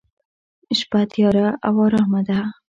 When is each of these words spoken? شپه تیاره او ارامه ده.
شپه 0.79 1.01
تیاره 1.11 1.47
او 1.67 1.75
ارامه 1.85 2.21
ده. 2.27 2.39